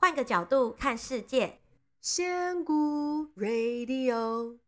[0.00, 1.54] 换个角度看世界，
[2.00, 4.58] 仙姑 Radio。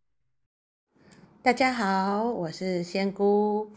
[1.40, 3.70] 大家好，我是仙姑。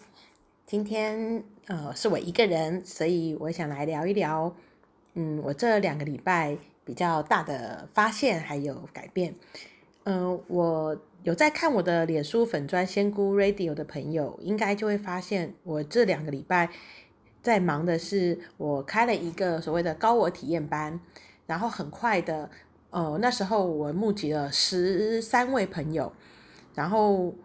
[0.66, 4.56] 今天呃是我一个人，所以我想来聊一聊，
[5.14, 9.36] 嗯，我这两个礼拜比较大的发现还有改变。
[10.06, 16.72] 嗯、我有在看我的脸书粉专仙姑 Radio 的朋友，应该就会发现我这两个礼拜
[17.44, 21.00] 在忙的是，我开了一个所谓的高我体验班。
[21.46, 22.50] 然后很快的，
[22.90, 26.12] 呃，那时候我募集了十三位朋友，
[26.74, 27.36] 然后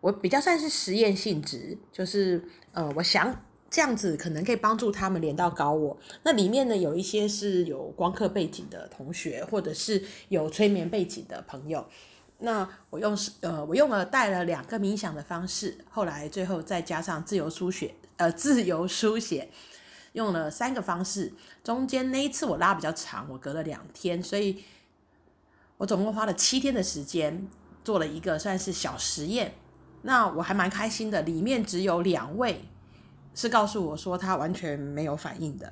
[0.00, 2.42] 我比较算是实验性质，就是
[2.72, 3.34] 呃，我想
[3.70, 5.96] 这样子可能可以帮助他们连到高我。
[6.22, 11.86] 那里面呢，有一些是有光刻背景的同学，或者是有催眠背景的朋友。
[12.38, 19.48] 那我用呃，我用了带了两个冥想的方式，后来最后再加上自由书写，呃，自由书写。
[20.16, 21.30] 用了三个方式，
[21.62, 24.64] 中间那一次我拉比较长，我隔了两天，所以
[25.76, 27.46] 我总共花了七天的时间
[27.84, 29.52] 做了一个算是小实验。
[30.02, 32.64] 那我还蛮开心的，里面只有两位
[33.34, 35.70] 是告诉我说他完全没有反应的。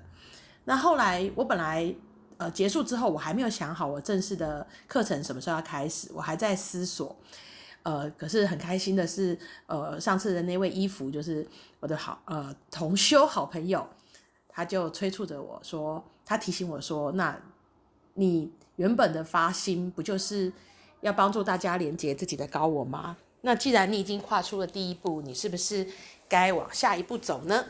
[0.67, 1.95] 那后来我本来
[2.37, 7.17] 呃结束之后，我还没有想好我正式的课程什么时候要开始，我还在思索。
[7.83, 11.47] 呃，可是很开心的是，呃，上次的那位衣服就是
[11.81, 13.89] 我的好呃同修好朋友。
[14.55, 17.37] 他就催促着我说，他提醒我说，那
[18.15, 20.53] 你原本的发心不就是
[21.01, 23.17] 要帮助大家连接自己的高我吗？
[23.41, 25.85] 那既然你已经跨出了第一步，你是不是
[26.29, 27.65] 该往下一步走呢？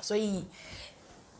[0.00, 0.44] 所以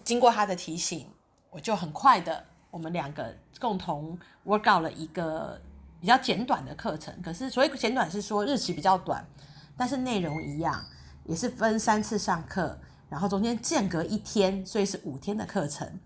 [0.02, 1.06] 经过他的提醒，
[1.50, 5.60] 我就很快的，我们两个共同 work out 了一个
[6.00, 7.14] 比较简短的课程。
[7.22, 9.22] 可是所谓简短是说日期比较短，
[9.76, 10.82] 但是内容一样，
[11.26, 12.78] 也是分三次上课。
[13.08, 15.98] 然后中间间隔一天，所以是五天的课程。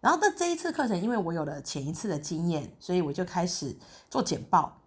[0.00, 3.76] 然后的这一次课程，因为我有了前一次的经验，所以我就开始
[4.08, 4.78] 做简报。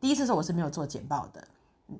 [0.00, 1.42] 第一次的时候我是没有做简报的，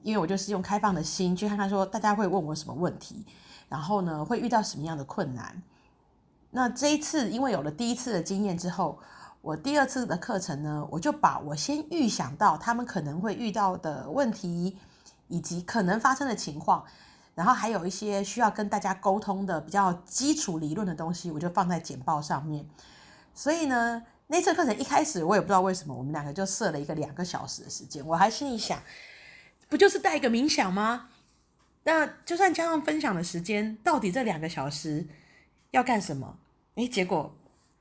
[0.02, 3.24] 因为我就是用开放的心去看看说大家会问我什么问题，
[3.68, 5.62] 然后呢会遇到什么样的困难。
[6.50, 8.98] 那这一次因为有了第一次的经验之后，
[9.40, 14.76] 我第二次的课程呢，我就把我先预想到他们可能会遇到的问题，
[15.28, 16.84] 以及可能发生的情况。
[17.38, 22.66] 然后还有一些需要跟大家沟通的比较基础理论的东西，我就放在简报上面。
[23.32, 28.04] 所以呢，那次课程一开始我也不知道为什么，我们两个就设了一个两个小时的时间。
[28.04, 28.82] 我还心里想，
[29.68, 31.10] 不就是带一个冥想吗？
[31.84, 35.06] 那就算加上分享的时间，到底这两个小时
[35.70, 36.36] 要干什么？
[36.74, 37.32] 诶，结果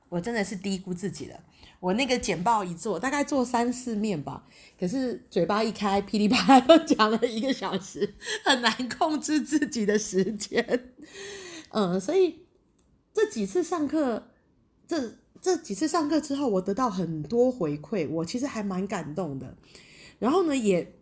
[0.08, 1.40] 我真的是低估自己了。
[1.80, 4.44] 我那个简报一做，大概做三四面吧，
[4.78, 10.92] 可是嘴巴一开，噼里啪啦又讲了一个小时，很难控制自己的时间。
[11.70, 12.40] 嗯，所以
[13.14, 14.28] 这几次上课，
[14.88, 19.56] 这这几次上课之后，我得到很多回馈，我其实还蛮感动的。
[20.18, 20.94] 然后呢，也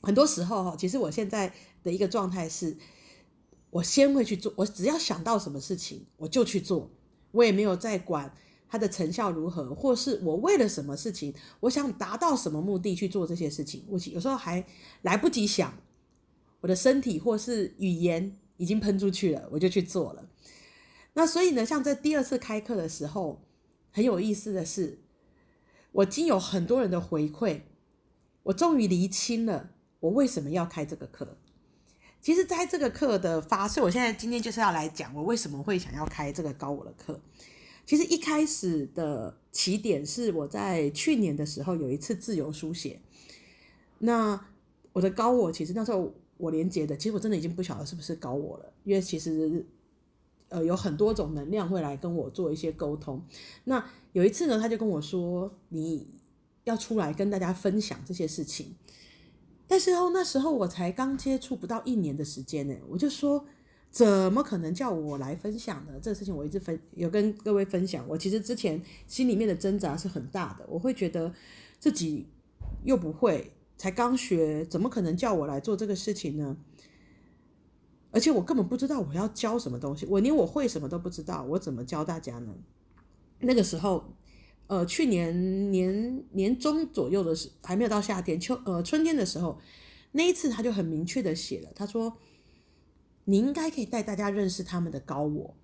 [0.00, 1.52] 很多时候哈，其实我现在
[1.82, 2.78] 的一个状态是，
[3.68, 6.90] 我先会去做，我只要想到什么事情，我就去做，
[7.32, 8.34] 我也没有在管。
[8.68, 14.64] 它的成效如何，或是我为了什么事情，我想达到什么目的去做这些事情，我有时候还
[15.02, 15.72] 来不及想，
[16.60, 20.28] 我的身体或是语言已经喷出去了，我就去做了。
[21.14, 23.42] 那所以呢，像在第二次开课的时候，
[23.90, 24.98] 很有意思的是，
[25.92, 27.62] 我经有很多人的回馈，
[28.42, 31.38] 我终于厘清了我为什么要开这个课。
[32.20, 37.20] 其实，在这个课的发，所以我现在今天就是要来讲我为什么会想要开这个高我的课。
[37.88, 43.00] 其实一开始的起点是我在去年的时候有一次自由书写，
[44.00, 44.38] 那
[44.92, 49.64] 我的高我其实那时候我连接的，其实我真的已经不晓得是不是高我了，因为其实
[50.50, 53.24] 呃有很多种能量会来跟我做一些沟通。
[53.64, 53.82] 那
[54.12, 56.08] 有一次呢，他就跟我说，你
[56.64, 58.74] 要出来跟大家分享这些事情，
[59.66, 63.46] 但是哦那时候我才刚接触不到一年的时间呢，我就说。
[63.90, 65.94] 怎么可能叫我来分享呢？
[66.00, 68.06] 这个事情我一直分有跟各位分享。
[68.06, 71.32] 我其实之前心里面的挣扎是很大的，我会觉得
[71.80, 72.26] 自己
[72.84, 76.58] 又不会，才刚学，怎么可能叫我来做这个事情呢？
[78.10, 82.54] 而且我根本不知道我要教什么东西，我连我会什么都不知道，我怎么教大家呢？
[83.40, 84.14] 那个时候，
[84.66, 89.58] 呃，去年年年中左右的时，还没有到夏天，秋呃春天的时候，
[90.12, 92.18] 那一次他就很明确的写了，他说。
[93.28, 95.54] 你应该可以带大家认识他们的高我。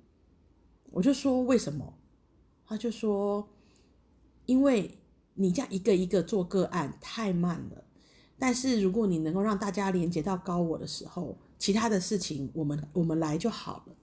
[0.91, 1.95] 我就说为什么？
[2.67, 3.49] 他就说，
[4.45, 4.99] 因为
[5.33, 7.85] 你这样一个一个做个案太慢了。
[8.39, 13.97] 但是如果你能够让大家连接到高我的时候，其他的事情我们我们来就好了。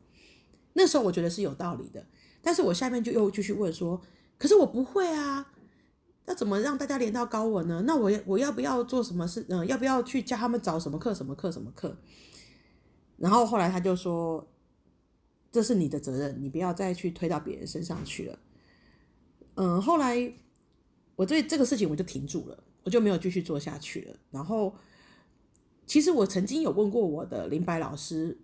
[0.73, 2.03] 那时候我觉得是有道理的。
[2.41, 4.01] 但是我下面就又继续问说，
[4.39, 5.53] 可是我不会啊，
[6.25, 7.83] 那怎么让大家连到高我呢？
[7.85, 9.45] 那我我要不要做什么事？
[9.49, 11.13] 嗯、呃，要不要去教他们找什么课？
[11.13, 11.51] 什么课？
[11.51, 11.95] 什么课？
[13.21, 14.45] 然后后来他就说，
[15.51, 18.39] 这是你的责任，你不要再去推到别人身上去了。
[19.53, 20.33] 嗯、后来
[21.15, 24.15] 我对这个事情我就停住了，我就没有继续做下去了。
[24.31, 24.73] 然后，
[25.85, 28.39] 其实我曾经有问过我的林白老师，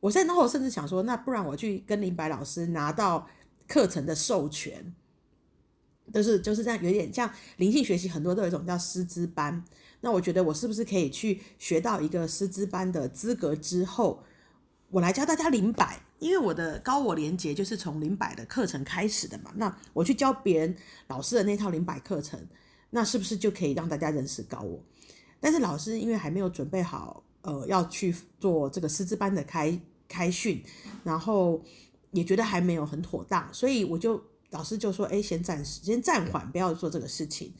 [0.00, 3.28] 我在那会甚至想说，那不然我去跟林白老师拿到
[3.68, 4.92] 课程的授权，
[6.12, 9.64] 就是就是这样，有点像灵性学习，很多都有一种叫师资班。
[10.00, 14.22] 那我觉得我是不是可以去学到一个师资班的资格之后，
[14.90, 16.00] 我来教大家灵摆？
[16.18, 19.52] 因为我的高我连结就是从灵摆的课程开始的嘛。
[19.56, 20.76] 那我去教别人
[21.08, 22.40] 老师的那套灵摆课程，
[22.90, 24.82] 那是不是就可以让大家认识高我？
[25.40, 29.78] 但是老师因为还没有准备好，呃，要去做这个师资班的开
[30.08, 30.62] 开训，
[31.04, 31.62] 然后
[32.12, 37.52] 也觉得还没有很妥当，所以我就老师就说：“哎，先暂时，先暂缓，不要做这个事情。”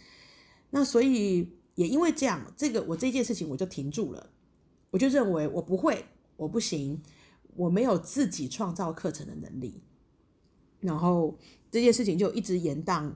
[0.71, 4.31] 那所以也因为这样，这个我这件事情我就停住了，
[4.91, 6.05] 我就认为我不会，
[6.37, 7.03] 我不行。
[7.59, 9.81] 我没有自己创造课程的能力，
[10.79, 11.39] 然后
[11.71, 13.11] 这件事情就一直延宕，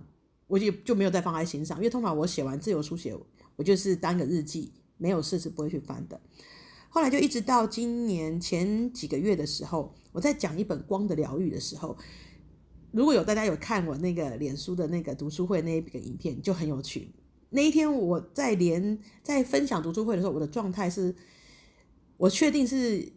[0.47, 1.77] 我就就没有再放在心上。
[1.77, 3.15] 因为通常我写完自由书写，
[3.57, 6.19] 我就是当个日记，没有事是不会去翻的。
[6.89, 11.95] 后来就一直到今年前几个月的时候，我在讲一本光的疗愈的时候，
[12.93, 17.13] 如果有大家有看我那个脸书的那个读书会那一个影片，就很有趣。
[17.51, 21.15] 那一天我在连在分享读书会的时候，我的状态是，
[22.17, 23.13] 我确定是。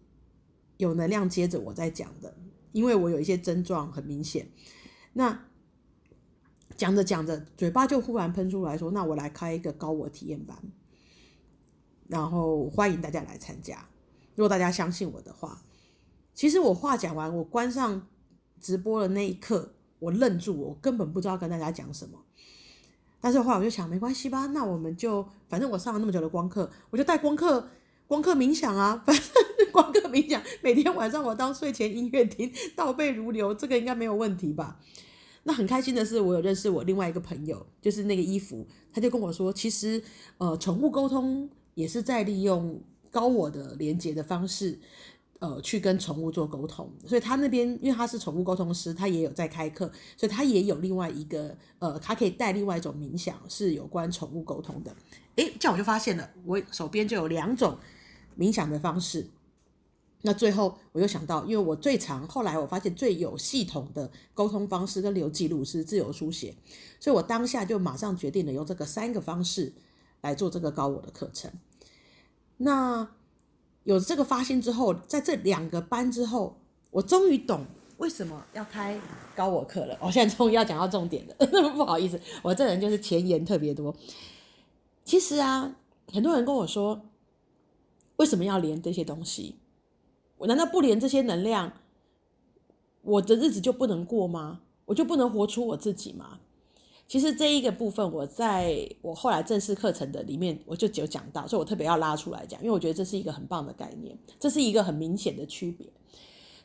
[0.78, 2.36] 有能量接着我在讲的，
[2.72, 4.50] 因为我有一些症状很明显。
[5.14, 5.46] 那
[6.76, 10.58] 讲着讲着，嘴巴就忽然喷出来说：“那我来开一个高我体验班，
[12.08, 13.88] 然后欢迎大家来参加。
[14.36, 15.62] 如果大家相信我的话，
[16.34, 18.08] 其实我话讲完，我关上
[18.64, 22.18] 直播的那一刻，我愣住，我根本不知道跟大家讲什么。
[23.20, 27.68] 但是后来我就想，没关系吧，那我们就反正我上了那么久的光课，我就带光课
[28.08, 29.26] 光课冥想啊，反正。
[29.74, 34.80] ”光课冥想，每天晚上我当睡前音乐听，倒背如流，这个应该没有问题吧？
[35.46, 40.04] 那很开心的是，我有认识我另外一个朋友，就是那个衣服，他就跟我说，其实
[40.38, 44.80] 呃，宠物沟通也是在利用高我的连接的方式，
[45.44, 46.90] 呃，去跟宠物做沟通。
[47.06, 54.96] 所以他那边，因为他是宠物沟通师，他也有在开课，所以他也有另外一个呃，他可以带另外一种冥想，是有关宠物沟通的。
[55.36, 57.78] 诶，这样我就发现了，我手边就有两种
[58.40, 59.28] 冥想的方式。
[60.22, 66.56] 那最后我又想到，因为我最常后来我发现最有系统的沟通方式跟留记录是自由书写，
[67.02, 69.74] 所以我当下就马上决定了用这个三个方式
[70.22, 71.52] 来做这个高我的课程。
[72.56, 73.06] 那
[73.84, 76.58] 有这个发现之后，在这两个班之后，
[76.92, 77.66] 我终于懂
[77.98, 79.00] 为什么要开
[79.36, 79.98] 高我课了。
[80.02, 81.36] 我现在终于要讲到重点了，
[81.76, 83.96] 不好意思，我这人就是前言特别多。
[85.04, 85.76] 其实啊，
[86.12, 87.02] 很多人跟我说，
[88.16, 89.58] 为什么要连这些东西？
[90.38, 91.74] 我难道不连这些能量，
[93.02, 94.62] 我的日子就不能过吗？
[94.86, 96.40] 我就不能活出我自己吗？
[97.08, 105.88] 其实这一个部分，我在我后来正式课程的里面，我就只有讲到，所以我特别要拉出来讲，因为我觉得这是一个很棒的概念，这是一个很明显的区别。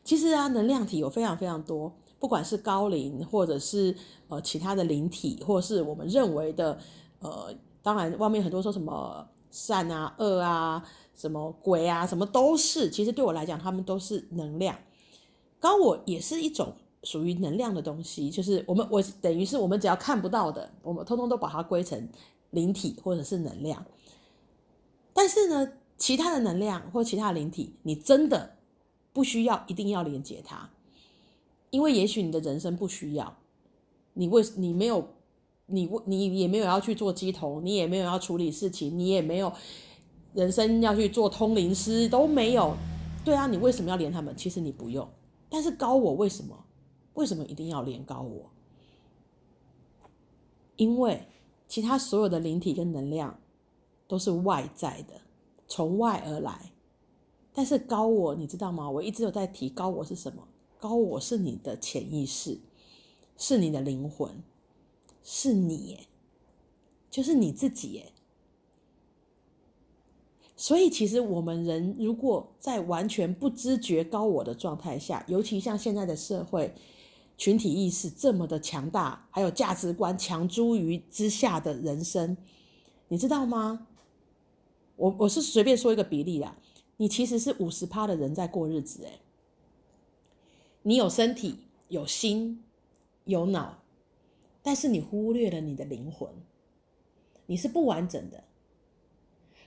[0.05, 3.94] 其实啊，能量体有非常非常多，不管是高灵，或者是
[4.29, 6.78] 呃其他的灵体，或是我们认为的
[7.21, 10.85] 呃，当然外面很多说什么善啊、恶啊。
[11.18, 12.88] 什么鬼啊，什么都是。
[12.88, 14.78] 其实对我来讲，他们都是能量。
[15.59, 16.73] 高我也是一种
[17.08, 22.06] 属于能量的东西，就是我们我等于是我们只要看不到的，我们通通都把它归成
[22.50, 23.82] 灵体或者是能量。
[25.14, 28.56] 但是呢，其他的能量或其他灵体，你真的
[29.14, 30.68] 不需要一定要连接它，
[31.70, 33.38] 因为也许你的人生不需要，
[34.12, 35.08] 你为你没有
[35.64, 39.50] 你你也没有要去做鸡头，你也没有要处理事情，你也没有。
[40.34, 42.76] 人生要去做通灵师都没有，
[43.24, 44.36] 对啊，你为什么要连他们？
[44.36, 45.08] 其实你不用，
[45.48, 46.54] 但是高我为什么？
[47.18, 48.48] 为什么一定要连高我？
[50.76, 51.26] 因为
[51.66, 53.40] 其他所有的灵体跟能量
[54.06, 55.20] 都是外在的，
[55.66, 56.70] 从外而来。
[57.52, 58.88] 但是高我，你知道吗？
[58.88, 60.46] 我一直有在提高我是什么？
[60.78, 62.60] 高我是你的潜意识，
[63.37, 64.40] 是你的灵魂，
[65.25, 66.06] 是你，
[67.10, 68.12] 就是你自己耶。
[70.54, 76.72] 所以，其实我们人如果在完全不知觉高我的状态下，尤其像现在的社会
[77.38, 82.37] 群体意识这么的强大，还有价值观强诸于之下的人生，
[83.09, 83.87] 你知道吗？
[84.97, 86.59] 我我是随便说一个比例啦，
[86.97, 89.21] 你其实是五十趴的人在过日子，诶，
[90.83, 92.64] 你有身体、有心、
[93.25, 93.78] 有脑，
[94.61, 96.28] 但是你忽略了你的灵魂，
[97.47, 98.42] 你是不完整的。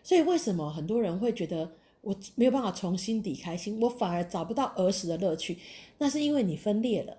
[0.03, 5.57] 所以为什么很多人会觉得我没有办法从心底开心，我反而找不到儿时的乐趣？
[5.99, 7.15] 那是因为你分裂了，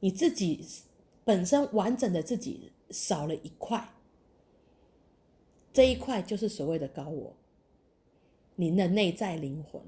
[0.00, 0.66] 你自己
[1.24, 3.88] 本身完整的自己少了一块，
[5.72, 7.36] 这一块就是所谓的高我，
[8.56, 9.80] 你的内在灵魂。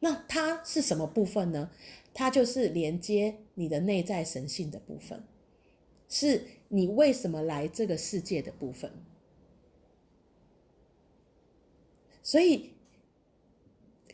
[0.00, 1.70] 那它是什么部分呢？
[2.14, 5.22] 它就是连接你的内在神性的部分，
[6.08, 8.90] 是你为什么来这个世界的部分。
[12.22, 12.70] 所以，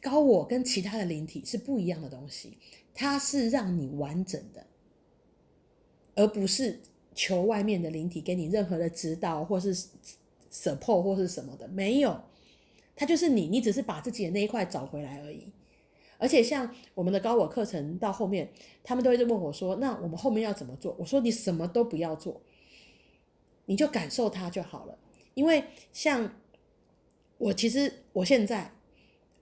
[0.01, 2.59] 高我跟其他的灵体是不一样的东西，
[2.95, 4.67] 它是让你完整的，
[6.15, 6.81] 而不是
[7.15, 9.75] 求外面的灵体给你任何的指导，或是
[10.51, 12.21] support 或是什么的，没有，
[12.95, 15.47] 它就是你，你只是把自己的那一块找回来而已。
[16.19, 18.49] 而且像我们的高我课程到后面，
[18.85, 22.41] 他们都会问我说：“那我们后面要怎么做？”我说：“你什么都不要做，
[23.65, 24.97] 你就感受它就好了。”
[25.35, 26.33] 因为像
[27.39, 28.71] 我，其实我现在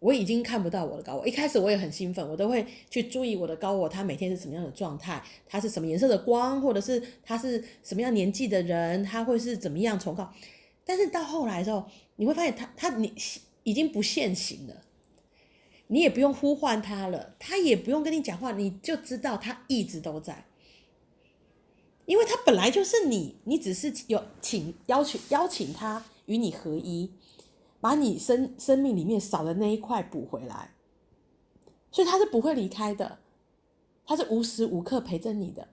[0.01, 1.29] 我已经看不到我的高我。
[1.29, 10.33] 一开始我也很兴奋，我都会去注意我的高我，他每天是什么样的状态，他是什么颜色的光，或者是他是什么样年纪的人，他会是怎么样崇高。
[10.85, 11.85] 但是到后来的时候，
[12.17, 13.13] 你会发现他他你
[13.63, 14.83] 已经不现形了。
[15.93, 20.47] 你也不用呼唤他了，他也不用跟你讲话，你就知道他一直都在，
[22.07, 27.11] 因为他本来就是你，你只是有请邀请邀请他与你合一，
[27.81, 30.75] 把你生生命里面少的那一块补回来，
[31.91, 33.19] 所以他是不会离开的，
[34.05, 35.69] 他是无时无刻陪着你的。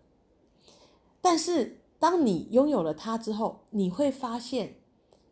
[1.19, 4.75] 但是当你拥有了他之后，你会发现，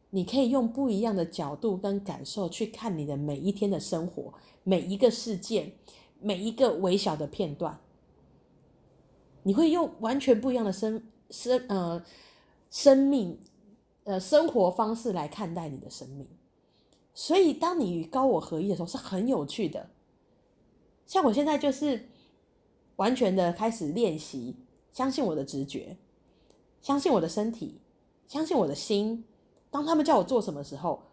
[0.10, 4.34] 你可以用不一样的角度跟感受去看你的每一天的生活。
[4.64, 5.74] 每一个事件，
[6.20, 7.80] 每一个微小的片段，
[9.44, 12.04] 你会用完全不一样的生生呃
[12.72, 13.40] 生命
[14.06, 16.28] 呃生活方式来看待你的生命。
[17.16, 19.90] 所以，当你与高我合一的时候，是很有趣的。
[21.08, 22.10] 像我现在就是
[22.98, 24.58] 完全的开始练习，
[24.92, 25.96] 相信我的直觉，
[26.82, 27.80] 相信我的身体，
[28.28, 29.24] 相信我的心。
[29.72, 31.04] 当他们叫我做什么时候，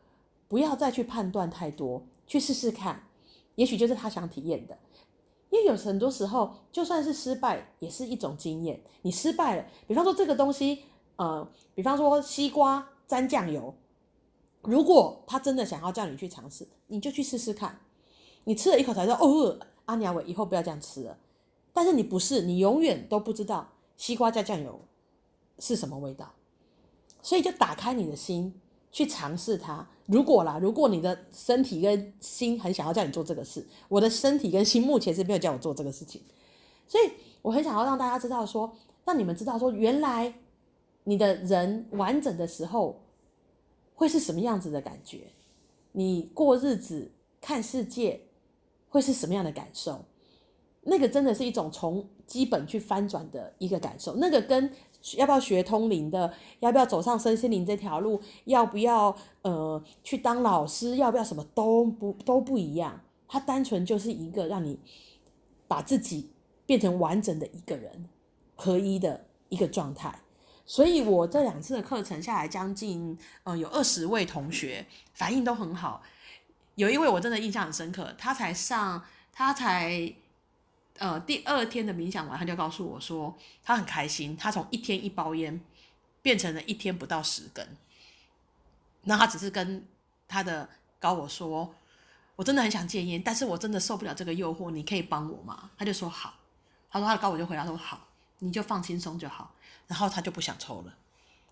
[0.49, 3.05] 不要再去判断太多，去试试看。
[3.55, 4.77] 也许就是他想体验的，
[5.51, 8.83] 因为有很多时候，就算是失败，也是一种经验。
[9.03, 10.85] 你失败了，比方说这个东西，
[11.17, 13.75] 呃，比方说西瓜沾酱油，
[14.63, 17.79] 如果他真的想要叫你去尝试，你就去试试看。
[18.45, 21.17] 你吃了一口才知道，哦，阿娘，我以后不要这样吃了。
[21.73, 24.81] 但是你不是，你永远都不知道西瓜加酱油
[25.59, 26.33] 是什么味道，
[27.23, 28.55] 所以就打开你的心。
[28.95, 29.89] 去尝试它。
[30.05, 36.21] 如果啦，如果你的身体跟心很想要叫你做这个事，我的身体跟心目前是没有叫我做这个事情，
[36.87, 38.71] 所以我很想要让大家知道说，
[39.07, 40.35] 让你们知道说，原来
[41.05, 43.01] 你的人完整的时候
[43.95, 45.33] 会是什么样子的感觉，
[45.93, 48.21] 你过日子看世界
[48.89, 50.05] 会是什么样的感受，
[50.83, 54.71] 那个真的是一种从基本去翻转的一个感受，那个跟。
[55.17, 56.33] 要不要学通灵的？
[56.61, 58.21] 要不要走上身心灵这条路？
[58.45, 60.95] 要不要呃去当老师？
[60.95, 63.01] 要不要什么都不都不一样？
[63.27, 64.79] 它单纯就是一个让你
[65.67, 66.31] 把自己
[66.65, 68.09] 变成完整的一个人，
[68.55, 70.17] 合一的一个状态。
[70.73, 76.03] 所以我这两次的课程下来，将近呃有二十位同学反应都很好。
[76.77, 80.15] 有一位我真的印象很深刻，他才上，他才。
[80.97, 85.61] 呃，第二天的冥想完，他就告诉我说，他很开心，他从一天一包烟
[86.23, 87.67] 变成了一天不到十根。
[89.03, 89.87] 那他只是跟
[90.27, 90.67] 他的
[90.99, 91.75] 高我说，
[92.37, 95.71] 我真的很想戒烟，但是我真的受不了这个诱惑，你可以帮我吗？
[95.77, 96.33] 他就说好，
[96.91, 98.07] 他说他的高我就回答说好，
[98.43, 99.55] 你就放轻松就好。
[99.89, 100.95] 然后他就不想抽了，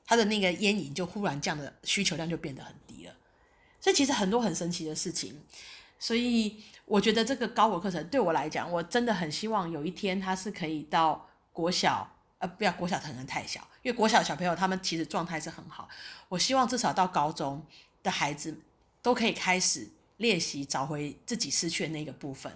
[0.07, 3.15] 他的那个烟瘾就忽然降的需求量就变得很低了。
[3.81, 5.41] 所以其实很多很神奇的事情。
[5.99, 15.87] 所以我觉得这个高我课程对我来讲，我真的很希望有一天它是可以到国小，呃，不要国小可能太小，因为国小小朋友他们其实状态是很好。
[16.31, 17.63] 我希望至少到高中
[18.03, 18.59] 的孩子
[19.03, 22.51] 都可以开始练习找回自己失去的那个部分。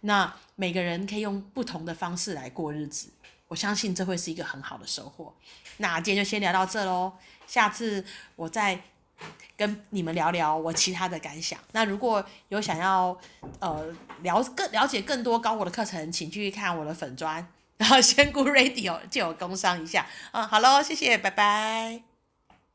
[0.00, 3.10] 那每个人可以用不同的方式来过日子，
[3.54, 5.32] 我相信这会是一个很好的收获。
[5.76, 7.12] 那今天就先聊到这喽，
[7.46, 8.80] 下次我再。
[9.56, 11.56] 跟你们聊聊我其他的感想。
[11.70, 13.16] 那如果有想要
[13.60, 13.86] 呃
[14.22, 17.46] 了更了解更多高我的课程，请继续看我的粉专，
[17.76, 20.04] 然后仙姑 Radio 借我工商一下。
[20.32, 22.13] 嗯，好喽，谢谢，拜拜。